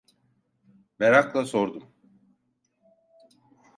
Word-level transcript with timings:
Merakla 0.99 1.45
sordum: 1.45 1.83